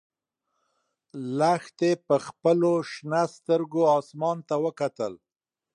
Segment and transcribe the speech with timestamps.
[1.37, 5.13] لښتې په خپلو شنه سترګو اسمان ته وکتل.